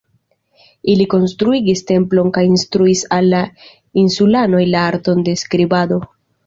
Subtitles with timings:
[0.93, 3.45] Ili konstruigis templon kaj instruis al la
[4.07, 6.07] insulanoj la arton de skribado.